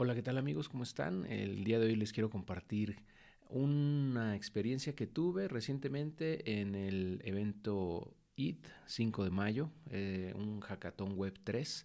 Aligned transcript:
Hola, 0.00 0.14
¿qué 0.14 0.22
tal 0.22 0.38
amigos? 0.38 0.68
¿Cómo 0.68 0.84
están? 0.84 1.24
El 1.24 1.64
día 1.64 1.80
de 1.80 1.86
hoy 1.86 1.96
les 1.96 2.12
quiero 2.12 2.30
compartir 2.30 3.02
una 3.48 4.36
experiencia 4.36 4.94
que 4.94 5.08
tuve 5.08 5.48
recientemente 5.48 6.60
en 6.60 6.76
el 6.76 7.20
evento 7.24 8.14
IT 8.36 8.64
5 8.86 9.24
de 9.24 9.30
mayo, 9.30 9.72
eh, 9.90 10.32
un 10.36 10.60
hackathon 10.60 11.14
web 11.14 11.36
3 11.42 11.84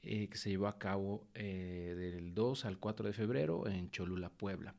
eh, 0.00 0.28
que 0.28 0.38
se 0.38 0.48
llevó 0.48 0.66
a 0.66 0.78
cabo 0.78 1.28
eh, 1.34 1.94
del 1.94 2.32
2 2.32 2.64
al 2.64 2.78
4 2.78 3.08
de 3.08 3.12
febrero 3.12 3.68
en 3.68 3.90
Cholula, 3.90 4.30
Puebla. 4.30 4.74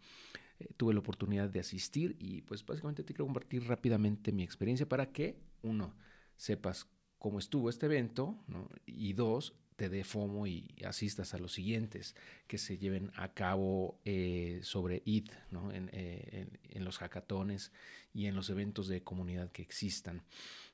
tuve 0.75 0.95
la 0.95 1.01
oportunidad 1.01 1.49
de 1.49 1.59
asistir 1.59 2.15
y 2.17 2.41
pues 2.41 2.65
básicamente 2.65 3.03
te 3.03 3.13
quiero 3.13 3.25
compartir 3.25 3.67
rápidamente 3.67 4.31
mi 4.31 4.41
experiencia 4.41 4.89
para 4.89 5.11
que 5.11 5.37
uno 5.61 5.93
sepas 6.37 6.87
cómo 7.19 7.37
estuvo 7.37 7.69
este 7.69 7.85
evento 7.85 8.43
y 8.87 9.13
dos 9.13 9.53
te 9.75 9.89
dé 9.89 10.03
FOMO 10.03 10.47
y 10.47 10.75
asistas 10.85 11.33
a 11.33 11.37
los 11.37 11.53
siguientes 11.53 12.15
que 12.47 12.57
se 12.57 12.77
lleven 12.77 13.11
a 13.15 13.33
cabo 13.33 13.99
eh, 14.05 14.59
sobre 14.63 15.02
IT, 15.05 15.31
¿no? 15.52 15.71
Eh, 15.71 16.48
en, 16.70 16.85
los 16.85 16.98
hackatones 16.98 17.71
y 18.13 18.25
en 18.25 18.35
los 18.35 18.49
eventos 18.49 18.88
de 18.88 19.03
comunidad 19.03 19.51
que 19.51 19.62
existan. 19.62 20.23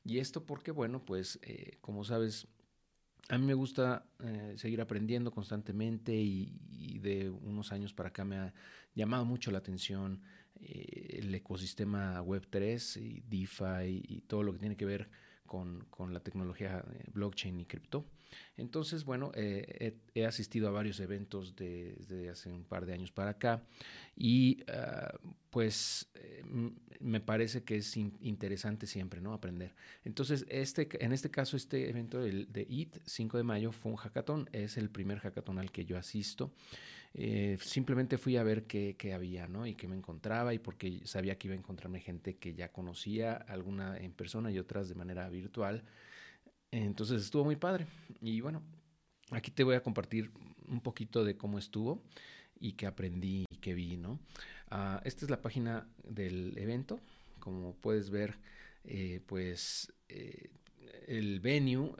Y 0.03 0.19
esto 0.19 0.45
porque, 0.45 0.71
bueno, 0.71 1.05
pues 1.05 1.39
eh, 1.43 1.77
como 1.81 2.03
sabes, 2.03 2.47
a 3.29 3.37
mí 3.37 3.45
me 3.45 3.53
gusta 3.53 4.07
seguir 4.55 4.81
aprendiendo 4.81 5.31
constantemente 5.31 6.15
y, 6.15 6.97
de 6.99 7.29
unos 7.29 7.71
años 7.71 7.93
para 7.93 8.09
acá 8.09 8.25
me 8.25 8.37
ha 8.37 8.53
llamado 8.95 9.23
mucho 9.23 9.51
la 9.51 9.59
atención 9.59 10.21
el 10.59 11.33
ecosistema 11.33 12.21
Web3 12.21 12.99
y 13.01 13.21
DeFi 13.21 14.03
y 14.07 14.21
todo 14.21 14.43
lo 14.43 14.51
que 14.51 14.59
tiene 14.59 14.75
que 14.75 14.85
ver 14.85 15.09
con, 15.49 15.83
con 15.89 16.13
la 16.13 16.19
tecnología 16.19 16.85
blockchain 17.11 17.59
y 17.59 17.65
cripto. 17.65 18.05
Entonces, 18.55 19.03
bueno, 19.03 19.31
eh, 19.33 19.97
he, 20.13 20.25
asistido 20.25 20.67
a 20.67 20.71
varios 20.71 20.99
eventos 20.99 21.55
desde 21.55 22.29
hace 22.29 22.51
un 22.51 22.63
par 22.63 22.85
de 22.85 22.93
años 22.93 23.11
para 23.11 23.31
acá 23.31 23.63
y 24.15 24.63
ah, 24.71 25.11
pues 25.49 26.07
eh, 26.13 26.43
me 26.99 27.19
parece 27.19 27.63
que 27.63 27.77
es 27.77 27.97
interesante 27.97 28.85
siempre, 28.85 29.21
¿no? 29.21 29.33
Aprender. 29.33 29.73
Entonces, 30.05 30.45
este, 30.49 30.87
en 31.03 31.11
este 31.11 31.31
caso, 31.31 31.57
este 31.57 31.89
evento 31.89 32.19
del, 32.19 32.51
de 32.51 32.67
IT 32.69 32.97
5 33.05 33.37
de 33.37 33.43
mayo 33.43 33.71
fue 33.71 33.91
un 33.91 33.97
hackathon, 33.97 34.47
es 34.51 34.77
el 34.77 34.91
primer 34.91 35.19
hackathon 35.19 35.57
al 35.57 35.71
que 35.71 35.85
yo 35.85 35.97
asisto. 35.97 36.51
Eh, 37.13 37.57
simplemente 37.61 38.17
fui 38.17 38.37
a 38.37 38.43
ver 38.43 38.65
qué, 38.65 38.95
había, 39.13 39.47
¿no? 39.47 39.65
Y 39.65 39.75
qué 39.75 39.87
me 39.87 39.95
encontraba 39.95 40.53
y 40.53 40.59
porque 40.59 41.01
sabía 41.05 41.37
que 41.37 41.47
iba 41.47 41.55
a 41.55 41.59
encontrarme 41.59 41.99
gente 41.99 42.37
que 42.37 42.53
ya 42.53 42.71
conocía, 42.71 43.33
alguna 43.33 43.97
en 43.97 44.11
persona 44.13 44.51
y 44.51 44.59
otras 44.59 44.89
de 44.89 44.95
manera 44.95 45.27
virtual. 45.29 45.83
Entonces 46.71 47.23
estuvo 47.23 47.45
muy 47.45 47.55
padre. 47.55 47.87
Y 48.21 48.41
bueno, 48.41 48.61
aquí 49.31 49.51
te 49.51 49.63
voy 49.63 49.75
a 49.75 49.83
compartir 49.83 50.31
un 50.67 50.81
poquito 50.81 51.23
de 51.23 51.35
cómo 51.35 51.57
estuvo 51.57 52.03
y 52.59 52.73
qué 52.73 52.85
aprendí 52.85 53.45
y 53.49 53.57
qué 53.57 53.73
vi, 53.73 53.97
¿no? 53.97 54.19
Ah, 54.69 55.01
esta 55.03 55.25
es 55.25 55.31
la 55.31 55.41
página 55.41 55.87
del 56.03 56.57
evento. 56.57 56.99
Como 57.39 57.73
puedes 57.75 58.09
ver, 58.09 58.37
eh, 58.83 59.21
pues 59.25 59.91
eh, 60.09 60.51
el 61.07 61.39
venue 61.39 61.95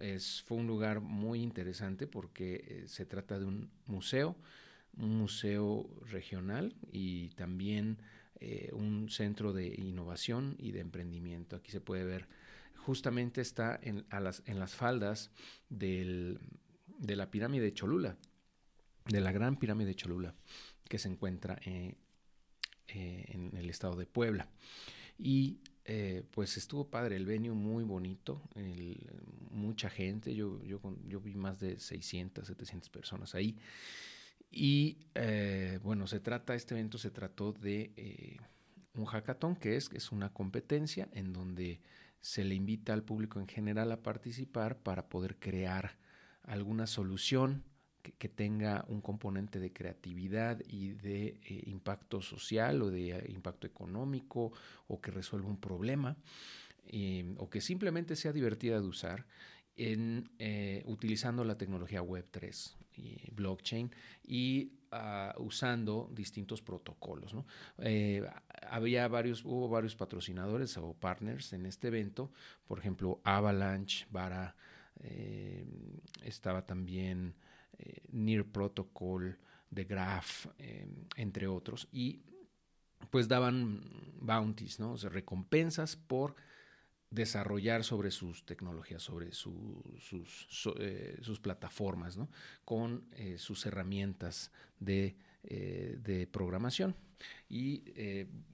fue 0.46 0.58
un 0.58 0.68
lugar 0.68 1.02
muy 1.02 1.42
interesante 1.42 2.08
porque 2.08 2.64
eh, 2.68 2.84
se 2.88 3.06
trata 3.06 3.40
de 3.40 3.46
un 3.46 3.72
museo, 3.88 4.36
un 4.98 5.18
museo 5.18 5.90
regional 6.10 6.76
y 6.92 7.30
también 7.30 7.98
un 8.72 9.10
centro 9.10 9.52
de 9.52 9.68
innovación 9.68 10.56
y 10.60 10.72
de 10.72 10.80
emprendimiento. 10.80 11.58
Aquí 11.58 11.72
se 11.72 11.82
puede 11.82 12.06
ver 12.06 12.28
justamente 12.80 13.42
está 13.42 13.80
en, 13.84 14.06
las, 14.10 14.42
en 14.46 14.60
las 14.60 14.74
faldas 14.74 15.30
de 15.70 16.40
la 17.00 17.30
pirámide 17.30 17.66
de 17.66 17.74
Cholula, 17.74 18.18
de 19.06 19.22
la 19.22 19.32
gran 19.32 19.58
pirámide 19.58 19.90
de 19.90 19.96
Cholula, 19.96 20.34
que 20.88 20.98
se 20.98 21.08
encuentra 21.08 21.60
eh, 21.66 21.96
eh, 22.88 23.26
en 23.28 23.56
el 23.56 23.70
estado 23.70 23.96
de 23.96 24.06
Puebla. 24.06 24.50
Y 25.18 25.60
eh, 25.86 26.24
pues 26.32 26.58
estuvo 26.58 26.90
padre 26.90 27.16
el 27.16 27.26
venio 27.26 27.54
muy 27.54 27.84
bonito, 27.84 28.42
mucha 29.52 29.90
gente, 29.90 30.34
yo, 30.34 30.64
yo, 30.64 30.82
yo, 31.08 31.20
vi 31.20 31.36
más 31.36 31.60
de 31.60 31.80
600, 31.80 32.48
700 32.48 32.90
personas 32.90 33.36
ahí. 33.36 33.58
Y 34.52 34.98
bueno, 35.84 36.08
se 36.08 36.20
trata, 36.20 36.56
este 36.56 36.74
evento 36.74 36.98
se 36.98 37.12
trató 37.12 37.54
de 37.54 38.40
un 38.96 39.06
hackathon, 39.06 39.56
que 39.56 39.76
es, 39.76 39.90
es 39.94 40.12
una 40.12 40.34
competencia 40.34 41.08
en 41.14 41.34
donde 41.34 41.80
se 42.22 42.44
le 42.44 42.56
invita 42.56 42.94
al 42.94 43.04
público 43.04 43.40
en 43.40 43.48
general 43.48 43.92
a 43.92 44.04
participar 44.04 44.78
para 44.80 45.08
poder 45.08 45.38
crear 45.38 45.98
alguna 46.44 46.88
solución 46.88 47.64
que, 48.02 48.30
tenga 48.30 48.86
un 48.88 49.02
componente 49.02 49.60
de 49.60 49.72
creatividad 49.72 50.62
y 50.68 50.92
de 50.94 51.40
eh, 51.44 51.64
impacto 51.68 52.22
social 52.22 52.82
o 52.82 52.90
de 52.90 53.12
eh, 53.12 53.26
impacto 53.30 53.68
económico 53.68 54.52
o 54.88 55.00
que 55.02 55.12
resuelva 55.12 55.50
un 55.50 55.60
problema 55.60 56.18
eh, 56.88 57.36
o 57.38 57.50
que 57.50 57.62
simplemente 57.62 58.16
sea 58.16 58.32
divertida 58.32 58.80
de 58.80 58.88
usar 58.88 59.26
utilizando 60.86 61.46
la 61.46 61.58
tecnología 61.58 62.02
Web3 62.02 62.76
y 63.00 63.32
blockchain 63.32 63.92
y 64.24 64.74
ah, 64.92 65.34
usando 65.38 66.10
distintos 66.14 66.62
protocolos. 66.62 67.34
había 68.70 69.08
varios, 69.08 69.44
hubo 69.46 69.70
varios 69.70 69.96
patrocinadores 69.96 70.78
o 70.78 70.94
partners 70.94 71.54
en 71.54 71.66
este 71.66 71.88
evento, 71.88 72.32
por 72.68 72.80
ejemplo, 72.80 73.22
Avalanche, 73.24 74.06
Vara, 74.12 74.56
eh, 75.02 75.66
estaba 76.24 76.66
también 76.66 77.36
eh, 77.78 78.02
Near 78.12 78.46
Protocol, 78.46 79.38
The 79.74 79.86
Graph, 79.86 80.48
eh, 80.58 80.88
entre 81.16 81.48
otros, 81.48 81.88
y 81.92 82.22
pues 83.10 83.28
daban 83.28 83.82
bounties, 84.20 84.80
¿no? 84.80 84.94
O 84.94 84.98
sea, 84.98 85.10
recompensas 85.10 85.96
por 85.96 86.36
desarrollar 87.12 87.84
sobre 87.84 88.12
sus 88.12 88.46
tecnologías, 88.46 89.02
sobre 89.02 89.32
sus, 89.32 90.48
sus, 90.50 91.40
plataformas, 91.40 92.18
¿no? 92.18 92.30
con 92.66 93.04
sus 93.38 93.66
herramientas 93.66 94.52
de, 94.80 95.16
de 95.44 96.28
programación. 96.32 96.96
Y 97.50 97.84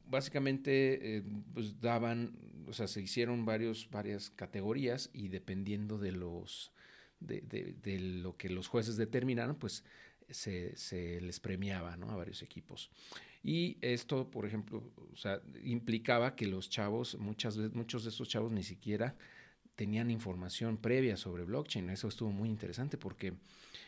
básicamente 0.07 1.23
pues 1.53 1.79
daban, 1.81 2.37
o 2.67 2.73
sea, 2.73 2.87
se 2.87 3.01
hicieron 3.01 3.45
varios, 3.45 3.89
varias 3.91 4.29
categorías 4.29 5.09
y 5.13 5.27
dependiendo 5.27 5.97
de 5.97 6.11
los 6.11 6.71
de, 7.19 7.41
de, 7.81 7.99
lo 7.99 8.37
que 8.37 8.49
los 8.49 8.67
jueces 8.67 8.97
determinaron, 8.97 9.55
pues 9.55 9.83
se, 10.29 10.75
se 10.77 11.21
les 11.21 11.39
premiaba 11.39 11.97
¿no? 11.97 12.09
a 12.11 12.15
varios 12.15 12.41
equipos. 12.41 12.89
Y 13.47 13.77
esto, 13.81 14.31
por 14.31 14.47
ejemplo, 14.47 14.91
implicaba 15.63 16.35
que 16.35 16.47
los 16.47 16.67
chavos, 16.67 17.15
muchas 17.19 17.55
veces, 17.55 17.75
muchos 17.75 18.03
de 18.03 18.09
esos 18.09 18.27
chavos 18.27 18.51
ni 18.51 18.63
siquiera 18.63 19.15
tenían 19.75 20.09
información 20.09 20.77
previa 20.77 21.15
sobre 21.15 21.43
blockchain. 21.43 21.91
Eso 21.91 22.07
estuvo 22.07 22.31
muy 22.31 22.49
interesante 22.49 22.97
porque 22.97 23.33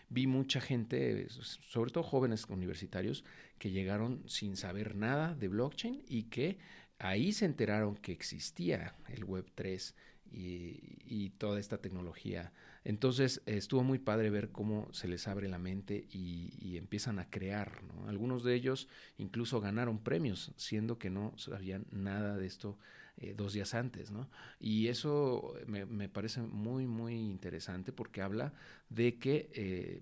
vi 0.10 0.28
mucha 0.28 0.62
gente, 0.62 1.28
sobre 1.32 1.90
todo 1.90 2.04
jóvenes 2.04 2.46
universitarios, 2.50 3.24
que 3.58 3.72
llegaron 3.72 4.22
sin 4.30 4.56
saber 4.58 4.96
nada 4.96 5.34
de 5.34 5.48
blockchain 5.48 6.04
y 6.08 6.26
que 6.26 6.60
ahí 7.00 7.34
se 7.34 7.46
enteraron 7.46 7.96
que 7.96 8.12
existía 8.12 8.94
el 9.08 9.24
Web 9.26 9.48
3 9.56 9.96
y, 10.32 11.30
toda 11.38 11.60
esta 11.60 11.78
tecnología. 11.78 12.52
Entonces 12.84 13.42
estuvo 13.46 13.84
muy 13.84 14.00
padre 14.00 14.32
ver 14.32 14.50
cómo 14.50 14.92
se 14.92 15.08
les 15.08 15.28
abre 15.28 15.48
la 15.48 15.60
mente 15.60 16.08
y, 16.12 16.78
empiezan 16.78 17.20
a 17.20 17.30
crear. 17.30 17.82
Algunos 18.08 18.44
de 18.44 18.56
ellos 18.56 18.88
incluso 19.18 19.62
ganaron 19.62 20.00
premios, 20.00 20.52
siendo 20.56 20.98
que 20.98 21.10
no 21.10 21.34
sabían 21.38 21.86
nada 21.92 22.38
de 22.38 22.48
esto 22.48 22.78
eh, 23.18 23.34
dos 23.36 23.54
días 23.54 23.74
antes. 23.74 24.12
Y 24.60 24.88
eso 24.88 25.54
me, 25.68 26.10
parece 26.10 26.42
muy, 26.42 26.88
muy 26.88 27.16
interesante 27.16 27.92
porque 27.92 28.22
habla 28.22 28.54
de 28.90 29.18
que 29.18 29.50
eh, 29.54 30.02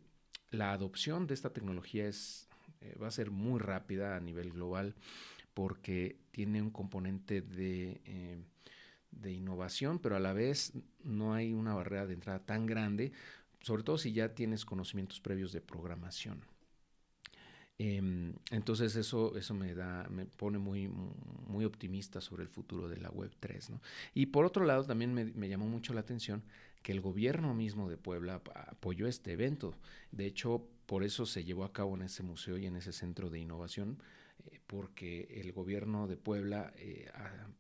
la 0.52 0.72
adopción 0.74 1.28
de 1.28 1.34
esta 1.34 1.52
tecnología 1.52 2.08
es, 2.08 2.48
eh, 2.82 2.96
va 3.02 3.08
a 3.08 3.12
ser 3.12 3.32
muy 3.32 3.60
rápida 3.60 4.16
a 4.16 4.20
nivel 4.20 4.52
global 4.52 4.96
porque 5.54 6.18
tiene 6.32 6.62
un 6.62 6.72
componente 6.72 7.42
de 7.42 8.02
de 9.16 9.32
innovación, 9.32 10.00
pero 10.00 10.16
a 10.16 10.20
la 10.20 10.34
vez 10.34 10.74
no 11.04 11.34
hay 11.34 11.54
una 11.54 11.74
barrera 11.74 12.06
de 12.06 12.14
entrada 12.14 12.40
tan 12.40 12.66
grande, 12.66 13.12
sobre 13.62 13.84
todo 13.84 13.98
si 13.98 14.14
ya 14.14 14.36
tienes 14.36 14.66
conocimientos 14.66 15.20
previos 15.20 15.52
de 15.52 15.62
programación. 15.62 16.44
Em, 17.78 18.34
entonces 18.52 18.96
eso, 18.96 19.36
eso 19.36 19.54
me 19.54 19.74
da, 19.74 20.08
me 20.10 20.26
pone 20.26 20.58
muy, 20.58 20.88
muy 20.88 21.66
optimista 21.66 22.22
sobre 22.22 22.44
el 22.44 22.50
futuro 22.50 22.88
de 22.88 22.98
la 22.98 23.10
Web 23.10 23.32
3. 23.40 23.72
Y 24.14 24.28
por 24.28 24.46
otro 24.46 24.64
lado, 24.66 24.86
también 24.86 25.14
me, 25.14 25.26
me, 25.26 25.50
llamó 25.50 25.68
mucho 25.68 25.94
la 25.94 26.00
atención 26.00 26.44
que 26.82 26.94
el 26.94 27.02
gobierno 27.02 27.54
mismo 27.54 27.90
de 27.90 27.98
Puebla 27.98 28.42
apoyó 28.54 29.08
este 29.08 29.34
evento. 29.34 29.74
De 30.12 30.26
hecho, 30.26 30.70
por 30.86 31.04
eso 31.04 31.26
se 31.26 31.44
llevó 31.44 31.66
a 31.66 31.74
cabo 31.74 31.96
en 31.96 32.04
ese 32.04 32.24
museo 32.24 32.58
y 32.58 32.66
en 32.66 32.78
ese 32.78 32.94
centro 32.94 33.30
de 33.30 33.40
innovación, 33.40 33.98
porque 34.68 35.28
el 35.42 35.52
gobierno 35.52 36.08
de 36.08 36.18
Puebla 36.18 36.74
eh, 36.78 37.10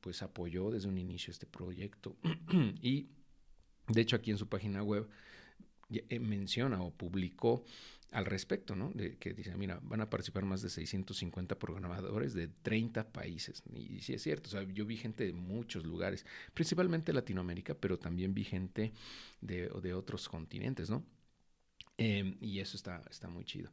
pues 0.01 0.21
apoyó 0.21 0.71
desde 0.71 0.87
un 0.87 0.97
inicio 0.97 1.31
este 1.31 1.45
proyecto 1.45 2.15
y 2.81 3.09
de 3.87 4.01
hecho 4.01 4.15
aquí 4.15 4.31
en 4.31 4.37
su 4.37 4.47
página 4.47 4.81
web 4.83 5.07
eh, 5.89 6.19
menciona 6.19 6.81
o 6.81 6.91
publicó 6.91 7.63
al 8.11 8.25
respecto, 8.25 8.75
¿no? 8.75 8.91
De 8.93 9.17
que 9.17 9.33
dice, 9.33 9.55
mira, 9.55 9.79
van 9.83 10.01
a 10.01 10.09
participar 10.09 10.45
más 10.45 10.61
de 10.61 10.69
650 10.69 11.59
programadores 11.59 12.33
de 12.33 12.47
30 12.47 13.11
países. 13.11 13.61
Y, 13.73 13.99
sí 14.01 14.13
es 14.13 14.23
cierto, 14.23 14.47
o 14.47 14.51
sea, 14.51 14.63
yo 14.63 14.85
vi 14.85 14.95
gente 14.95 15.25
de 15.25 15.33
muchos 15.33 15.85
lugares, 15.85 16.25
principalmente 16.53 17.11
Latinoamérica, 17.13 17.75
pero 17.75 17.99
también 17.99 18.33
vi 18.33 18.45
gente 18.45 18.93
de, 19.41 19.69
de 19.81 19.93
otros 19.93 20.29
continentes, 20.29 20.89
¿no? 20.89 21.03
Em, 21.97 22.37
y 22.41 22.59
eso 22.59 22.77
está, 22.77 23.01
está 23.09 23.27
muy 23.29 23.43
chido. 23.43 23.69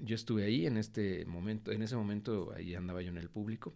Yo 0.00 0.14
estuve 0.14 0.44
ahí 0.44 0.66
en 0.66 0.76
este 0.76 1.24
momento, 1.24 1.72
en 1.72 1.82
ese 1.82 1.96
momento 1.96 2.52
ahí 2.56 2.74
andaba 2.74 3.02
yo 3.02 3.10
en 3.10 3.18
el 3.18 3.28
público. 3.28 3.74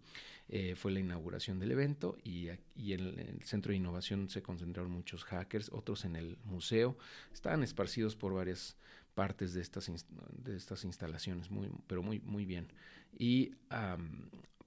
Eh, 0.50 0.76
fue 0.76 0.92
la 0.92 1.00
inauguración 1.00 1.58
del 1.58 1.72
evento 1.72 2.16
y, 2.24 2.48
y 2.74 2.94
en, 2.94 3.00
el, 3.18 3.42
centro 3.44 3.70
de 3.70 3.76
innovación 3.76 4.30
se 4.30 4.40
concentraron 4.40 4.90
muchos 4.90 5.24
hackers, 5.24 5.70
otros 5.72 6.04
en 6.04 6.16
el 6.16 6.38
museo. 6.44 6.96
Estaban 7.32 7.62
esparcidos 7.62 8.16
por 8.16 8.32
varias 8.32 8.76
partes 9.14 9.52
de 9.52 9.60
estas, 9.60 9.92
de 10.42 10.56
estas 10.56 10.84
instalaciones, 10.84 11.50
muy, 11.50 11.68
pero 11.86 12.02
muy, 12.02 12.20
muy 12.20 12.46
bien. 12.46 12.68
Y 13.18 13.52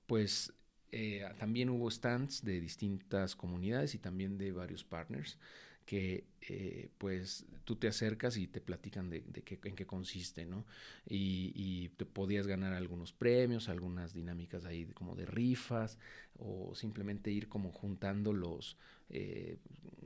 pues 0.06 0.54
eh, 0.92 1.24
también 1.40 1.70
hubo 1.70 1.90
stands 1.90 2.44
de 2.44 2.60
distintas 2.60 3.36
comunidades 3.36 3.96
y 3.96 3.98
también 3.98 4.38
de 4.38 4.52
varios 4.52 4.84
partners 4.84 5.38
que 5.86 6.26
eh, 6.50 6.90
pues 6.98 7.46
tú 7.66 7.76
te 7.76 7.88
acercas 7.88 8.36
y 8.36 8.48
te 8.48 8.62
platican 8.62 9.12
de, 9.12 9.22
qué, 9.22 9.60
en 9.64 9.76
qué 9.76 9.86
consiste, 9.86 10.46
¿no? 10.46 10.66
Y, 11.08 11.90
te 11.98 12.06
podías 12.06 12.48
ganar 12.48 12.74
algunos 12.74 13.14
premios, 13.14 13.70
algunas 13.70 14.14
dinámicas 14.14 14.66
ahí 14.66 14.86
como 14.88 15.16
de 15.16 15.26
rifas 15.26 16.00
o 16.40 16.74
simplemente 16.74 17.32
ir 17.32 17.48
como 17.48 17.72
juntando 17.72 18.34
los 18.34 18.78
eh, 19.10 19.58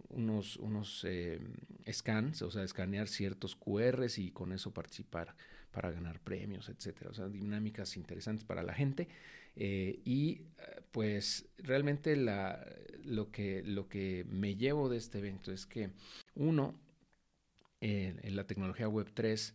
unos, 0.09 0.57
unos 0.57 1.05
eh, 1.07 1.39
scans, 1.89 2.41
o 2.41 2.51
sea, 2.51 2.63
escanear 2.63 3.07
ciertos 3.07 3.55
QRs 3.55 4.17
y 4.19 4.31
con 4.31 4.51
eso 4.51 4.73
participar 4.73 5.35
para 5.71 5.91
ganar 5.91 6.19
premios, 6.19 6.67
etcétera. 6.67 7.11
O 7.11 7.13
sea, 7.13 7.29
dinámicas 7.29 7.95
interesantes 7.95 8.43
para 8.43 8.63
la 8.63 8.73
gente. 8.73 9.07
Y 9.57 10.41
pues 10.91 11.47
realmente 11.59 12.17
lo, 12.17 13.31
que, 13.31 13.63
lo 13.63 13.87
que 13.87 14.25
me 14.29 14.55
llevo 14.55 14.89
de 14.89 14.97
este 14.97 15.19
evento 15.19 15.53
es 15.53 15.65
que 15.65 15.91
uno, 16.35 16.75
en 17.81 18.35
la 18.35 18.47
tecnología 18.47 18.87
Web 18.87 19.11
3 19.13 19.53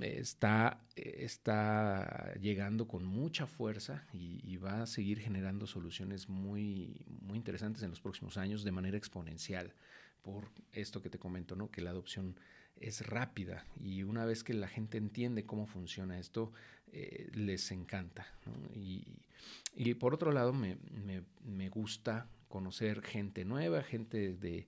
está, 0.00 0.80
está 0.94 2.34
llegando 2.40 2.86
con 2.86 3.04
mucha 3.04 3.46
fuerza 3.46 4.06
y, 4.12 4.40
y, 4.44 4.56
va 4.56 4.82
a 4.82 4.86
seguir 4.86 5.18
generando 5.18 5.66
soluciones 5.66 6.28
muy, 6.28 7.04
muy 7.20 7.36
interesantes 7.36 7.82
en 7.82 7.90
los 7.90 8.00
próximos 8.00 8.36
años 8.36 8.64
de 8.64 8.72
manera 8.72 8.96
exponencial 8.96 9.74
por 10.22 10.50
esto 10.72 11.02
que 11.02 11.10
te 11.10 11.18
comento, 11.18 11.56
¿no? 11.56 11.70
que 11.70 11.80
la 11.80 11.90
adopción 11.90 12.36
es 12.76 13.06
rápida 13.06 13.64
y 13.80 14.02
una 14.02 14.24
vez 14.24 14.42
que 14.42 14.54
la 14.54 14.68
gente 14.68 14.98
entiende 14.98 15.44
cómo 15.44 15.66
funciona 15.66 16.18
esto, 16.18 16.52
eh, 16.92 17.30
les 17.34 17.70
encanta. 17.70 18.26
Y, 18.74 19.94
por 19.94 20.14
otro 20.14 20.32
lado, 20.32 20.52
me, 20.52 21.68
gusta 21.68 22.26
conocer 22.48 23.02
gente 23.02 23.44
nueva, 23.44 23.82
gente 23.82 24.32
de, 24.34 24.66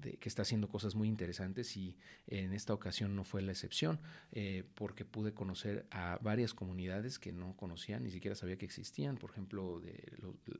que 0.00 0.28
está 0.28 0.42
haciendo 0.42 0.68
cosas 0.68 0.94
muy 0.94 1.08
interesantes 1.08 1.76
y 1.76 1.96
en 2.26 2.52
esta 2.52 2.72
ocasión 2.72 3.14
no 3.14 3.24
fue 3.24 3.42
la 3.42 3.52
excepción, 3.52 4.00
eh, 4.32 4.64
porque 4.74 5.04
pude 5.04 5.32
conocer 5.32 5.86
a 5.90 6.18
varias 6.22 6.54
comunidades 6.54 7.18
que 7.18 7.32
no 7.32 7.56
conocía, 7.56 8.00
ni 8.00 8.10
siquiera 8.10 8.34
sabía 8.34 8.56
que 8.56 8.64
existían, 8.64 9.16
por 9.16 9.30
ejemplo, 9.30 9.80
de 9.80 10.02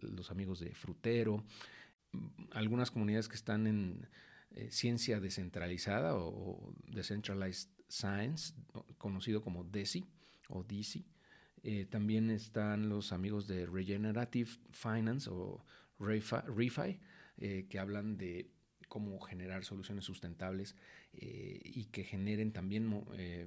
los 0.03 0.31
amigos 0.31 0.61
de 0.61 0.75
Frutero, 0.75 1.45
algunas 2.53 2.91
comunidades 2.91 3.29
que 3.29 3.37
están 3.37 3.67
en 3.67 4.07
eh, 4.55 4.71
ciencia 4.71 5.19
descentralizada 5.19 6.15
o, 6.15 6.75
Decentralized 6.87 7.71
Science, 7.89 8.55
conocido 8.99 9.43
como 9.43 9.65
DESI 9.65 10.05
o 10.49 10.63
DESI. 10.63 11.07
Eh, 11.63 11.87
también 11.89 12.31
están 12.31 12.89
los 12.89 13.13
amigos 13.13 13.47
de 13.47 13.67
Regenerative 13.67 14.51
Finance 14.73 15.31
o 15.31 15.65
ReFi, 15.99 16.99
eh, 17.39 17.67
que 17.69 17.79
hablan 17.79 18.17
de 18.19 18.51
cómo 18.93 19.19
generar 19.21 19.65
soluciones 19.65 20.05
sustentables 20.05 20.77
y 21.15 21.87
que 21.87 22.05
generen 22.05 22.53
también 22.53 22.85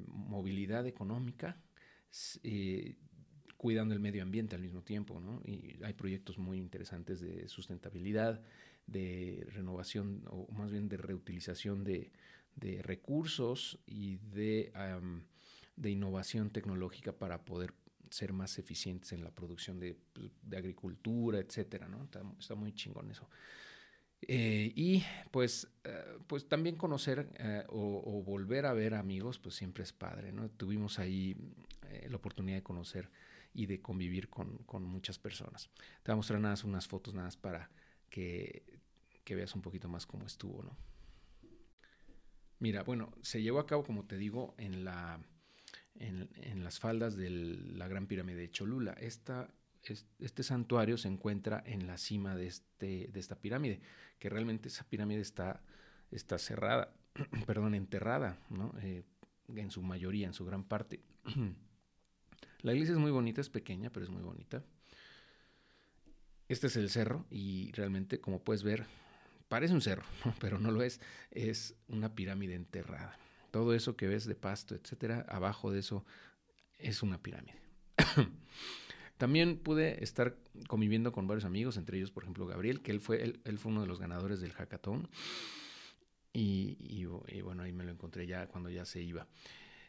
movilidad 0.08 0.88
económica, 0.88 1.62
cuidando 3.56 3.94
el 3.94 4.00
medio 4.00 4.24
ambiente 4.24 4.56
al 4.56 4.64
mismo 4.64 4.82
tiempo. 4.82 5.20
¿no? 5.20 5.44
Y 5.46 5.78
hay 5.84 5.94
proyectos 5.94 6.40
muy 6.40 6.58
interesantes 6.58 7.20
de 7.20 7.48
sustentabilidad 7.48 8.42
de 8.88 9.46
renovación 9.52 10.24
o 10.32 10.52
más 10.52 10.72
bien 10.72 10.90
de 10.90 10.98
reutilización 10.98 11.84
de, 11.84 12.12
recursos 12.82 13.78
y 13.86 14.18
de, 14.18 14.72
de, 15.76 15.90
innovación 15.92 16.50
tecnológica 16.50 17.12
para 17.12 17.46
poder 17.46 17.72
ser 18.10 18.34
más 18.34 18.58
eficientes 18.58 19.12
en 19.12 19.24
la 19.24 19.30
producción 19.30 19.80
de, 19.80 19.96
pues, 20.12 20.32
agricultura, 20.58 21.38
etcétera, 21.38 21.88
¿no? 21.88 22.04
Está, 22.04 22.56
muy 22.56 22.74
chingón 22.74 23.12
eso. 23.12 23.30
Eh, 24.28 24.72
y 24.76 25.04
pues, 25.30 25.68
eh, 25.84 26.18
pues 26.26 26.48
también 26.48 26.76
conocer 26.76 27.30
eh, 27.38 27.64
o, 27.70 28.24
volver 28.24 28.66
a 28.66 28.74
ver 28.74 28.96
amigos, 28.96 29.38
pues 29.38 29.56
siempre 29.56 29.84
es 29.84 29.94
padre, 29.94 30.32
¿no? 30.32 30.50
Tuvimos 30.50 31.00
ahí 31.00 31.36
la 32.10 32.18
oportunidad 32.18 32.58
de 32.58 32.64
conocer 32.64 33.10
y 33.54 33.68
de 33.68 33.82
convivir 33.82 34.30
con, 34.30 34.58
con, 34.60 34.84
muchas 34.84 35.20
personas. 35.20 35.70
Te 36.04 36.12
voy 36.12 36.14
a 36.14 36.16
mostrar 36.18 36.40
nada 36.40 36.56
unas 36.66 36.88
fotos 36.88 37.14
nada 37.14 37.28
más 37.28 37.38
para 37.38 37.70
que, 38.10 38.64
veas 39.30 39.54
un 39.56 39.62
poquito 39.62 39.88
más 39.88 40.06
cómo 40.06 40.26
estuvo, 40.26 40.64
¿no? 40.64 40.76
Mira, 42.60 42.84
bueno, 42.84 43.12
se 43.22 43.42
llevó 43.42 43.60
a 43.60 43.68
cabo, 43.68 43.84
como 43.84 44.06
te 44.06 44.18
digo, 44.18 44.56
en, 44.58 44.86
la, 44.86 45.20
en, 45.96 46.64
las 46.64 46.80
faldas 46.80 47.16
de 47.16 47.30
la 47.30 47.88
Gran 47.88 48.08
Pirámide 48.08 48.38
de 48.38 48.52
Cholula. 48.52 48.94
Esta, 48.94 49.54
este 50.20 50.44
santuario 50.44 50.98
se 50.98 51.08
encuentra 51.08 51.64
en 51.66 51.88
la 51.88 51.98
cima 51.98 52.36
de, 52.36 52.48
este, 52.48 53.10
de 53.12 53.20
esta 53.20 53.36
pirámide, 53.36 53.82
que 54.20 54.30
realmente 54.30 54.70
esa 54.70 54.84
pirámide 54.88 55.22
está, 55.22 55.62
está 56.12 56.38
cerrada, 56.38 56.94
perdón, 57.46 57.76
enterrada, 57.76 58.38
¿no? 58.50 58.74
Eh, 58.82 59.04
en 59.56 59.72
su 59.72 59.82
mayoría, 59.82 60.28
en 60.28 60.34
su 60.34 60.46
gran 60.46 60.64
parte. 60.64 61.02
la 62.62 62.74
iglesia 62.74 62.94
es 62.94 63.00
muy 63.00 63.12
bonita, 63.12 63.42
es 63.42 63.50
pequeña, 63.50 63.92
pero 63.92 64.06
es 64.06 64.12
muy 64.12 64.24
bonita. 64.24 64.64
Este 66.48 66.68
es 66.68 66.76
el 66.76 66.90
cerro 66.90 67.26
y 67.30 67.72
realmente, 67.72 68.20
como 68.20 68.44
puedes 68.44 68.64
ver, 68.64 68.86
parece 69.48 69.74
un 69.74 69.82
cerro, 69.82 70.04
pero 70.40 70.60
no 70.60 70.72
lo 70.72 70.84
es. 70.84 71.00
Es 71.32 71.76
una 71.88 72.16
pirámide 72.16 72.56
enterrada. 72.56 73.18
Todo 73.52 73.74
eso 73.74 73.96
que 73.96 74.08
ves 74.08 74.26
de 74.26 74.36
pasto, 74.36 74.76
etcétera, 74.76 75.26
abajo 75.30 75.72
de 75.72 75.80
eso 75.80 76.06
es 76.78 77.04
una 77.04 77.22
pirámide. 77.22 77.60
También 79.18 79.58
pude 79.58 80.04
estar 80.04 80.36
conviviendo 80.68 81.12
con 81.12 81.28
varios 81.28 81.46
amigos, 81.46 81.78
entre 81.78 81.98
ellos, 81.98 82.12
por 82.12 82.24
ejemplo, 82.24 82.46
Gabriel, 82.46 82.82
que 82.82 82.92
él 82.92 83.00
fue, 83.00 83.24
él, 83.24 83.60
fue 83.60 83.72
uno 83.72 83.82
de 83.82 83.88
los 83.88 84.00
ganadores 84.00 84.42
del 84.42 84.52
hackathon. 84.54 85.08
Y, 86.34 87.06
bueno, 87.44 87.64
ahí 87.64 87.72
me 87.72 87.86
lo 87.86 87.92
encontré 87.92 88.28
ya 88.28 88.48
cuando 88.48 88.70
ya 88.70 88.84
se 88.84 89.02
iba. 89.02 89.26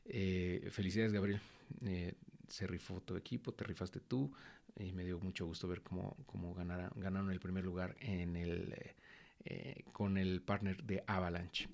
Eh, 0.04 0.68
felicidades, 0.70 1.12
Gabriel. 1.12 1.40
Eh, 1.84 2.14
se 2.46 2.68
rifó 2.68 3.00
tu 3.00 3.16
equipo, 3.16 3.52
te 3.52 3.64
rifaste 3.64 3.98
tú 3.98 4.32
y 4.78 4.92
me 4.92 5.04
dio 5.04 5.18
mucho 5.18 5.46
gusto 5.46 5.66
ver 5.66 5.82
cómo, 5.82 6.16
cómo 6.26 6.54
ganaron 6.54 7.30
el 7.30 7.40
primer 7.40 7.64
lugar 7.64 7.96
en 7.98 8.36
el, 8.36 8.74
eh, 9.44 9.84
con 9.92 10.18
el 10.18 10.42
partner 10.42 10.82
de 10.82 11.02
Avalanche. 11.06 11.68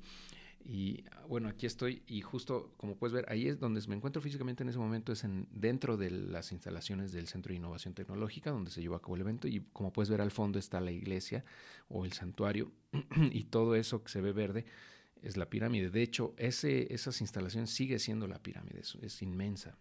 Y 0.65 1.05
bueno, 1.29 1.49
aquí 1.49 1.67
estoy 1.67 2.03
y 2.07 2.21
justo 2.21 2.73
como 2.77 2.97
puedes 2.97 3.13
ver, 3.13 3.27
ahí 3.29 3.49
es 3.49 3.59
donde 3.59 3.81
me 3.89 3.97
encuentro 3.97 4.23
físicamente 4.23 4.63
en 4.63 4.69
ese 4.69 4.79
momento, 4.79 5.13
es 5.13 5.25
en, 5.25 5.49
dentro 5.51 5.97
de 5.97 6.11
las 6.11 6.53
instalaciones 6.53 7.13
del 7.13 7.27
Centro 7.27 7.51
de 7.51 7.57
Innovación 7.57 7.95
Tecnológica, 7.95 8.51
donde 8.51 8.71
se 8.71 8.81
llevó 8.81 8.95
a 8.95 9.03
cabo 9.03 9.17
el 9.17 9.23
evento 9.23 9.49
y 9.49 9.61
como 9.73 9.93
puedes 9.93 10.09
ver 10.09 10.21
al 10.21 10.31
fondo 10.31 10.59
está 10.59 10.81
la 10.81 10.93
iglesia 10.93 11.45
o 11.89 12.05
el 12.05 12.13
santuario 12.13 12.71
y 13.33 13.45
todo 13.45 13.75
eso 13.75 14.05
que 14.05 14.11
se 14.11 14.21
ve 14.21 14.33
verde 14.33 14.65
es 15.23 15.37
la 15.37 15.51
pirámide. 15.51 15.91
De 15.91 16.03
hecho, 16.03 16.35
ese, 16.37 16.93
esas 16.95 17.21
instalaciones 17.21 17.71
sigue 17.71 17.99
siendo 17.99 18.27
la 18.27 18.41
pirámide, 18.41 18.81
es 18.81 19.23
inmensa. 19.23 19.77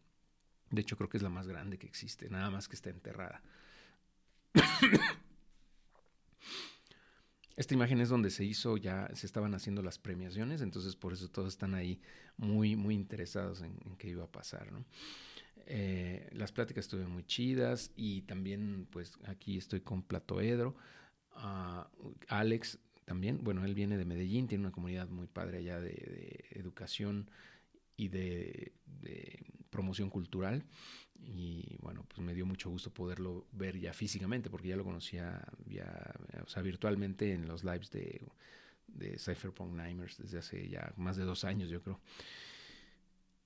De 0.72 0.82
hecho, 0.82 0.96
creo 0.96 1.10
que 1.10 1.18
es 1.18 1.24
la 1.24 1.30
más 1.30 1.48
grande 1.48 1.78
que 1.78 1.88
existe, 1.88 2.30
nada 2.30 2.50
más 2.50 2.68
que 2.68 2.76
está 2.76 2.90
enterrada. 2.90 3.44
Esta 7.58 7.74
imagen 7.74 8.00
es 8.00 8.10
donde 8.10 8.30
se 8.30 8.46
hizo, 8.46 8.78
ya 8.78 9.10
se 9.14 9.26
estaban 9.26 9.54
haciendo 9.54 9.82
las 9.82 10.00
premiaciones, 10.00 10.62
entonces 10.62 10.96
por 10.96 11.14
eso 11.14 11.30
todos 11.30 11.50
están 11.50 11.76
ahí 11.76 12.00
muy, 12.38 12.76
muy 12.76 12.96
interesados 12.96 13.62
en, 13.62 13.78
qué 13.98 14.10
iba 14.10 14.24
a 14.24 14.32
pasar. 14.32 14.70
Eh, 15.68 16.30
las 16.34 16.52
pláticas 16.52 16.86
estuvieron 16.86 17.14
muy 17.14 17.24
chidas 17.24 17.92
y 17.96 18.22
también, 18.24 18.88
pues 18.90 19.18
aquí 19.26 19.58
estoy 19.58 19.82
con 19.82 20.02
Platoedro. 20.02 20.76
Uh, 21.36 22.14
Alex 22.28 22.80
también, 23.06 23.44
bueno, 23.44 23.66
él 23.66 23.76
viene 23.76 23.98
de 23.98 24.06
Medellín, 24.06 24.48
tiene 24.48 24.64
una 24.64 24.72
comunidad 24.72 25.10
muy 25.10 25.28
padre 25.28 25.60
allá 25.60 25.80
de 25.80 26.46
educación 26.52 27.30
y 28.02 28.08
de, 28.08 28.74
promoción 29.70 30.10
cultural. 30.10 30.66
Y 31.24 31.78
bueno, 31.82 32.04
pues 32.08 32.20
me 32.20 32.34
dio 32.34 32.46
mucho 32.46 32.70
gusto 32.70 32.92
poderlo 32.92 33.46
ver 33.52 33.80
ya 33.80 33.94
físicamente, 33.94 34.50
porque 34.50 34.70
ya 34.70 34.76
lo 34.76 34.84
conocía 34.84 35.46
ya, 35.68 36.14
o 36.44 36.50
sea, 36.50 36.64
virtualmente 36.64 37.32
en 37.32 37.48
los 37.48 37.64
lives 37.64 37.92
de, 37.92 38.22
de 38.88 39.20
Cypherpunk 39.20 39.72
Nimers 39.72 40.18
desde 40.18 40.40
hace 40.40 40.68
ya 40.68 40.92
más 40.98 41.16
de 41.16 41.24
dos 41.24 41.44
años, 41.44 41.70
yo 41.70 41.82
creo. 41.82 42.00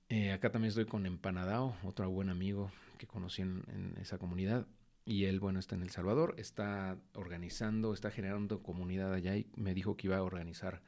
Eh, 0.08 0.32
acá 0.32 0.50
también 0.50 0.70
estoy 0.70 0.86
con 0.86 1.04
Empanadao, 1.04 1.76
otro 1.84 2.08
buen 2.10 2.30
amigo 2.30 2.70
que 2.96 3.06
conocí 3.06 3.42
en, 3.42 3.94
esa 4.00 4.18
comunidad. 4.18 4.66
Y 5.04 5.26
él, 5.26 5.38
bueno, 5.38 5.60
está 5.60 5.76
en 5.76 5.82
El 5.82 5.90
Salvador, 5.90 6.34
está 6.38 6.98
organizando, 7.14 7.92
está 7.92 8.10
generando 8.10 8.62
comunidad 8.62 9.12
allá 9.12 9.36
y 9.36 9.46
me 9.54 9.74
dijo 9.74 9.96
que 9.96 10.08
iba 10.08 10.16
a 10.16 10.22
organizar 10.22 10.82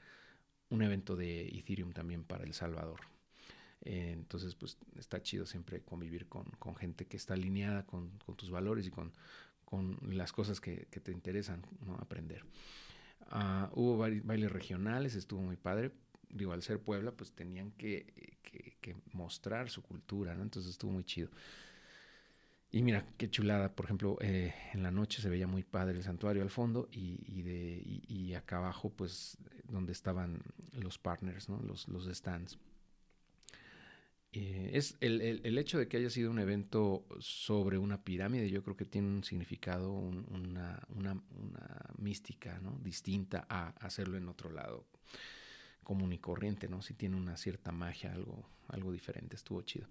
un 0.71 0.83
evento 0.83 1.17
de 1.17 1.49
Ethereum 1.49 1.93
también 1.93 2.25
para 2.25 2.45
El 2.45 2.55
Salvador. 2.55 3.01
Eh, 3.83 4.11
entonces, 4.13 4.55
pues 4.55 4.77
está 4.97 5.23
chido 5.23 5.47
siempre 5.47 5.81
convivir 5.83 6.27
con, 6.27 6.47
gente 6.77 7.07
que 7.07 7.17
está 7.17 7.35
alineada 7.35 7.87
con, 7.87 8.11
tus 8.37 8.51
valores 8.51 8.87
y 8.87 8.91
con, 8.91 9.13
las 10.03 10.33
cosas 10.33 10.61
que, 10.61 10.87
te 10.87 11.13
interesan 11.13 11.63
aprender. 12.01 12.45
Ah, 13.31 13.71
hubo 13.75 13.99
bailes 13.99 14.51
regionales, 14.51 15.15
estuvo 15.15 15.41
muy 15.41 15.57
padre. 15.57 15.93
Digo, 16.31 16.53
al 16.53 16.63
ser 16.63 16.81
Puebla, 16.81 17.13
pues 17.13 17.33
tenían 17.33 17.73
que, 17.73 18.07
mostrar 19.13 19.69
su 19.69 19.83
cultura, 19.83 20.35
¿no? 20.35 20.43
Entonces 20.43 20.71
estuvo 20.71 20.93
muy 20.93 21.05
chido. 21.05 21.29
Y 22.71 22.83
mira, 22.83 23.07
qué 23.17 23.31
chulada, 23.31 23.75
por 23.75 23.87
ejemplo, 23.87 24.19
eh, 24.21 24.55
en 24.75 24.83
la 24.83 24.91
noche 24.91 25.23
se 25.23 25.31
veía 25.31 25.47
muy 25.47 25.63
padre 25.63 25.97
el 25.97 26.03
santuario 26.03 26.43
al 26.43 26.51
fondo 26.51 26.89
y, 26.93 27.23
y, 28.07 28.35
acá 28.35 28.59
abajo, 28.59 28.91
pues, 28.91 29.39
donde 29.65 29.93
estaban 29.93 30.43
los 30.73 30.99
partners. 30.99 31.49
Los, 31.49 31.89
los 31.89 32.05
stands. 32.15 32.59
Eh, 34.41 34.71
es 34.75 34.97
el, 35.01 35.21
el, 35.21 35.59
hecho 35.59 35.79
de 35.79 35.89
que 35.89 35.97
haya 35.97 36.11
sido 36.11 36.31
un 36.31 36.39
evento 36.39 37.05
sobre 37.19 37.77
una 37.77 38.05
pirámide, 38.05 38.49
yo 38.49 38.63
creo 38.63 38.77
que 38.77 38.85
tiene 38.85 39.09
un 39.09 39.25
significado, 39.25 39.91
una, 39.91 40.81
una, 40.95 41.21
mística 41.97 42.61
¿no? 42.61 42.79
distinta 42.81 43.45
a 43.49 43.71
hacerlo 43.81 44.17
en 44.17 44.29
otro 44.29 44.53
lado 44.53 44.87
común 45.83 46.13
y 46.13 46.19
corriente, 46.19 46.69
¿no? 46.69 46.83
Si 46.83 46.95
tiene 46.95 47.17
una 47.17 47.37
cierta 47.37 47.73
magia, 47.73 48.13
algo, 48.13 48.49
algo 48.69 48.93
diferente, 48.93 49.35
estuvo 49.35 49.61
chido. 49.63 49.89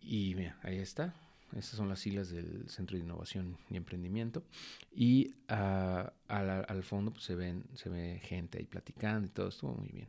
Y 0.00 0.34
mira, 0.34 0.58
ahí 0.62 0.78
está. 0.78 1.14
Estas 1.54 1.76
son 1.76 1.90
las 1.90 2.00
siglas 2.00 2.30
del 2.30 2.70
Centro 2.70 2.96
de 2.96 3.04
Innovación 3.04 3.58
y 3.68 3.76
Emprendimiento. 3.76 4.42
Y 4.90 5.34
ah, 5.48 6.14
al, 6.28 6.64
al, 6.66 6.82
fondo 6.82 7.10
pues, 7.10 7.24
se, 7.24 7.34
ven, 7.34 7.64
se 7.74 7.90
ve 7.90 8.20
gente 8.22 8.56
ahí 8.56 8.64
platicando 8.64 9.26
y 9.26 9.30
todo, 9.30 9.48
estuvo 9.48 9.74
muy 9.74 9.88
bien 9.88 10.08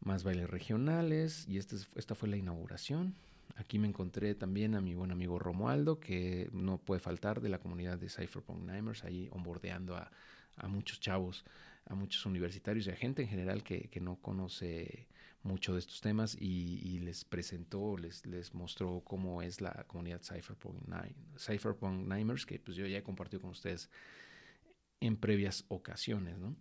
más 0.00 0.24
bailes 0.24 0.48
regionales 0.48 1.46
y 1.48 1.58
este, 1.58 1.76
esta 1.96 2.14
fue 2.14 2.28
la 2.28 2.36
inauguración. 2.36 3.14
Aquí 3.56 3.78
me 3.78 3.88
encontré 3.88 4.34
también 4.34 4.74
a 4.74 4.80
mi 4.80 4.94
buen 4.94 5.10
amigo 5.10 5.38
Romualdo, 5.38 6.00
que 6.00 6.48
no 6.52 6.78
puede 6.78 7.00
faltar 7.00 7.40
de 7.40 7.50
la 7.50 7.58
comunidad 7.58 7.98
de 7.98 8.08
Cypherpunk 8.08 8.70
Nimers, 8.70 9.04
ahí 9.04 9.28
onboardeando 9.32 9.96
a, 9.96 10.10
a, 10.56 10.68
muchos 10.68 11.00
chavos, 11.00 11.44
a 11.86 11.94
muchos 11.94 12.24
universitarios 12.24 12.86
y 12.86 12.90
a 12.90 12.96
gente 12.96 13.22
en 13.22 13.28
general 13.28 13.62
que, 13.62 13.88
que 13.88 14.00
no 14.00 14.16
conoce 14.16 15.08
mucho 15.42 15.72
de 15.74 15.80
estos 15.80 16.00
temas 16.00 16.36
y, 16.38 17.00
les 17.00 17.24
presentó, 17.24 17.96
les, 17.96 18.24
les 18.26 18.54
mostró 18.54 19.02
cómo 19.04 19.42
es 19.42 19.60
la 19.60 19.84
comunidad 19.86 20.22
Cypherpunk, 20.22 20.76
Cypherpunk 21.38 22.12
Nimers, 22.12 22.46
que 22.46 22.58
pues 22.58 22.76
yo 22.76 22.86
ya 22.86 22.98
he 22.98 23.02
compartido 23.02 23.40
con 23.40 23.50
ustedes 23.50 23.90
en 25.00 25.16
previas 25.16 25.64
ocasiones, 25.68 26.36
¿no? 26.38 26.56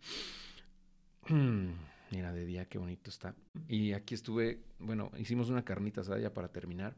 Mira, 2.11 2.33
de 2.33 2.45
día 2.45 2.67
qué 2.67 2.77
bonito 2.77 3.09
está. 3.09 3.35
Y 3.67 3.93
aquí 3.93 4.15
estuve, 4.15 4.63
bueno, 4.79 5.11
hicimos 5.17 5.49
una 5.49 5.63
carnita 5.63 6.01
asada 6.01 6.19
ya 6.19 6.33
para 6.33 6.51
terminar 6.51 6.95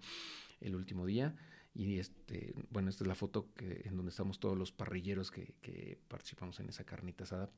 el 0.62 0.76
último 0.76 1.06
día. 1.06 1.36
Y 1.74 2.00
este, 2.00 2.54
bueno, 2.70 2.90
esta 2.90 3.04
es 3.04 3.08
la 3.08 3.16
foto 3.16 3.50
en 3.60 3.96
donde 3.96 4.10
estamos 4.10 4.40
todos 4.40 4.58
los 4.58 4.72
parrilleros 4.72 5.32
que, 5.32 5.98
participamos 6.08 6.60
en 6.60 6.70
esa 6.70 6.84
carnita 6.84 7.24
asada. 7.24 7.50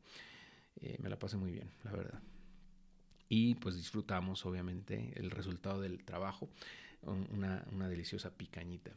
Eh, 0.82 0.98
me 1.00 1.10
la 1.10 1.18
pasé 1.18 1.38
muy 1.38 1.52
bien, 1.52 1.70
la 1.84 1.92
verdad. 1.92 2.22
Y 3.30 3.56
pues 3.56 3.76
disfrutamos, 3.76 4.46
obviamente, 4.46 5.14
el 5.16 5.32
resultado 5.32 5.82
del 5.82 6.04
trabajo, 6.04 6.50
una, 7.02 7.66
una 7.72 7.88
deliciosa 7.88 8.36
picañita. 8.36 8.92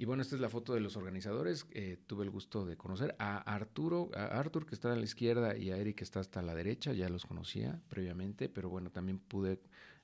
Y 0.00 0.04
bueno, 0.04 0.22
esta 0.22 0.36
es 0.36 0.40
la 0.40 0.48
foto 0.48 0.74
de 0.74 0.80
los 0.80 0.96
organizadores. 0.96 1.66
Eh, 1.72 1.98
tuve 2.06 2.22
el 2.22 2.30
gusto 2.30 2.64
de 2.64 2.76
conocer 2.76 3.16
a 3.18 3.38
Arturo, 3.38 4.12
a 4.14 4.26
Artur 4.38 4.64
que 4.64 4.76
está 4.76 4.92
a 4.92 4.96
la 4.96 5.02
izquierda 5.02 5.56
y 5.56 5.72
a 5.72 5.76
Eric 5.76 5.96
que 5.96 6.04
está 6.04 6.20
hasta 6.20 6.40
la 6.40 6.54
derecha. 6.54 6.92
Ya 6.92 7.08
los 7.08 7.26
conocía 7.26 7.80
previamente, 7.88 8.48
pero 8.48 8.68
bueno, 8.68 8.90
también 8.90 9.18
pude, 9.18 9.58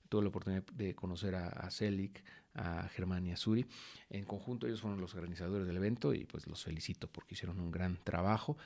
tuve 0.08 0.22
la 0.22 0.30
oportunidad 0.30 0.64
de 0.64 0.96
conocer 0.96 1.36
a, 1.36 1.46
a 1.46 1.70
Celic, 1.70 2.24
a 2.54 2.88
Germán 2.88 3.24
y 3.28 3.30
a 3.30 3.36
Suri. 3.36 3.66
En 4.10 4.24
conjunto 4.24 4.66
ellos 4.66 4.80
fueron 4.80 5.00
los 5.00 5.14
organizadores 5.14 5.64
del 5.64 5.76
evento 5.76 6.12
y 6.12 6.24
pues 6.24 6.48
los 6.48 6.64
felicito 6.64 7.06
porque 7.06 7.34
hicieron 7.34 7.60
un 7.60 7.70
gran 7.70 7.96
trabajo. 8.02 8.56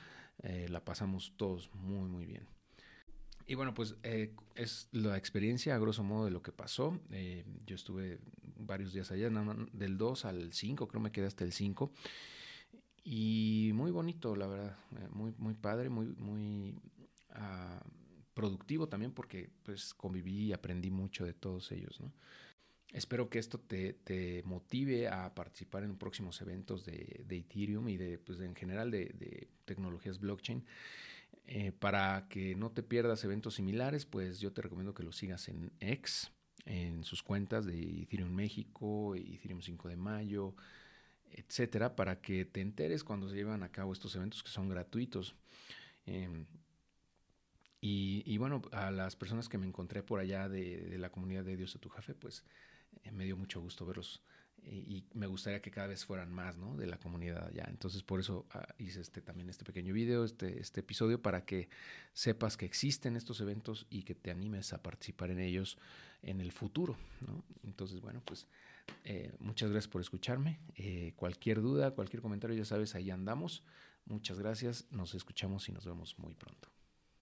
Eh, 0.41 0.65
la 0.67 0.83
pasamos 0.83 1.33
todos 1.37 1.69
muy, 1.75 2.09
muy 2.09 2.25
bien. 2.25 2.47
Y 3.49 3.55
bueno, 3.55 3.73
pues 3.73 3.95
eh, 4.03 4.35
es 4.53 4.89
la 4.91 5.17
experiencia 5.17 5.73
a 5.73 5.79
grosso 5.79 6.03
modo 6.03 6.25
de 6.25 6.29
lo 6.29 6.43
que 6.43 6.51
pasó. 6.51 6.99
Eh, 7.09 7.43
yo 7.65 7.75
estuve 7.75 8.19
varios 8.59 8.93
días 8.93 9.09
allá, 9.09 9.31
del 9.73 9.97
2 9.97 10.25
al 10.25 10.53
5, 10.53 10.87
creo 10.87 11.01
me 11.01 11.11
quedé 11.11 11.25
hasta 11.25 11.45
el 11.45 11.51
5. 11.51 11.91
Y 13.03 13.71
muy 13.73 13.89
bonito, 13.89 14.35
la 14.35 14.45
verdad, 14.45 14.77
eh, 14.97 15.07
muy, 15.09 15.33
muy 15.39 15.55
padre, 15.55 15.89
muy, 15.89 16.05
muy 16.05 16.75
uh, 17.31 17.89
productivo 18.35 18.87
también 18.87 19.13
porque 19.13 19.49
pues 19.63 19.95
conviví 19.95 20.49
y 20.49 20.53
aprendí 20.53 20.91
mucho 20.91 21.25
de 21.25 21.33
todos 21.33 21.71
ellos, 21.71 21.99
¿no? 21.99 22.13
Espero 22.93 23.31
que 23.31 23.39
esto 23.39 23.59
te, 23.59 24.43
motive 24.45 25.07
a 25.07 25.33
participar 25.33 25.83
en 25.83 25.97
próximos 25.97 26.39
eventos 26.41 26.85
de, 26.85 27.25
Ethereum 27.27 27.89
y 27.89 27.97
de, 27.97 28.19
pues, 28.19 28.39
en 28.41 28.53
general 28.55 28.91
de 28.91 29.47
tecnologías 29.65 30.19
blockchain. 30.19 30.63
Eh, 31.51 31.71
para 31.71 32.27
que 32.29 32.55
no 32.55 32.71
te 32.71 32.83
pierdas 32.83 33.23
eventos 33.23 33.55
similares, 33.55 34.05
pues 34.05 34.39
yo 34.39 34.53
te 34.53 34.61
recomiendo 34.61 34.93
que 34.93 35.01
lo 35.01 35.11
sigas 35.11 35.47
en 35.47 35.71
X, 35.79 36.31
en 36.65 37.03
sus 37.03 37.23
cuentas 37.23 37.65
de 37.65 38.03
Ethereum 38.03 38.29
México, 38.29 39.15
Ethereum 39.15 39.61
5 39.61 39.89
de 39.89 39.95
mayo, 39.95 40.55
etcétera, 41.31 41.95
para 41.95 42.21
que 42.21 42.45
te 42.45 42.61
enteres 42.61 43.03
cuando 43.03 43.29
se 43.29 43.35
llevan 43.35 43.63
a 43.63 43.71
cabo 43.71 43.93
estos 43.93 44.15
eventos 44.15 44.43
que 44.43 44.49
son 44.49 44.69
gratuitos. 44.69 45.35
Em, 46.05 46.45
y, 47.81 48.37
bueno, 48.37 48.61
a 48.71 48.91
las 48.91 49.15
personas 49.15 49.47
que 49.47 49.57
me 49.57 49.65
encontré 49.65 50.03
por 50.03 50.19
allá 50.19 50.49
de, 50.49 50.97
la 50.99 51.09
comunidad 51.09 51.45
de 51.45 51.55
Dios 51.55 51.73
de 51.73 51.79
tu 51.79 51.89
Jafe, 51.89 52.13
pues 52.13 52.43
eh, 53.03 53.11
me 53.11 53.23
dio 53.23 53.37
mucho 53.37 53.61
gusto 53.61 53.85
verlos 53.85 54.21
y 54.65 55.03
me 55.13 55.27
gustaría 55.27 55.61
que 55.61 55.71
cada 55.71 55.87
vez 55.87 56.05
fueran 56.05 56.31
más, 56.31 56.57
¿no? 56.57 56.75
De 56.75 56.87
la 56.87 56.97
comunidad 56.97 57.47
allá. 57.47 57.65
Entonces, 57.69 58.03
por 58.03 58.19
eso 58.19 58.45
ah, 58.51 58.67
hice 58.77 59.01
este, 59.01 59.21
también 59.21 59.49
este 59.49 59.65
pequeño 59.65 59.93
video, 59.93 60.23
este, 60.23 60.59
este 60.59 60.81
episodio, 60.81 61.21
para 61.21 61.45
que 61.45 61.69
sepas 62.13 62.57
que 62.57 62.65
existen 62.65 63.15
estos 63.15 63.41
eventos 63.41 63.87
y 63.89 64.03
que 64.03 64.15
te 64.15 64.31
animes 64.31 64.73
a 64.73 64.81
participar 64.81 65.31
en 65.31 65.39
ellos 65.39 65.77
en 66.21 66.41
el 66.41 66.51
futuro, 66.51 66.97
¿no? 67.27 67.43
Entonces, 67.63 68.01
bueno, 68.01 68.21
pues 68.25 68.47
eh, 69.03 69.31
muchas 69.39 69.69
gracias 69.69 69.89
por 69.91 70.01
escucharme. 70.01 70.59
Eh, 70.75 71.13
cualquier 71.15 71.61
duda, 71.61 71.91
cualquier 71.91 72.21
comentario, 72.21 72.55
ya 72.55 72.65
sabes, 72.65 72.95
ahí 72.95 73.09
andamos. 73.09 73.63
Muchas 74.05 74.39
gracias, 74.39 74.85
nos 74.91 75.13
escuchamos 75.13 75.69
y 75.69 75.71
nos 75.71 75.85
vemos 75.85 76.17
muy 76.17 76.33
pronto. 76.33 76.69